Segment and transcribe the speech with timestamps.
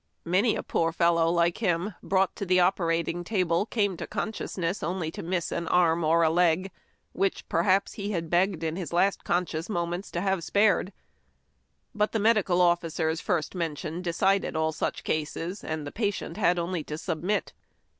[0.25, 4.81] Many a poor fellow like him brought to the opera tor's table came to consciousness
[4.81, 6.71] only to miss an arm or a leg
[7.13, 10.91] which perhaps he had begged in his last conscious mo ments to have spared.
[11.93, 16.57] But the medical officers first men tioned decided all such cases, and the patient had
[16.57, 17.53] only to submit.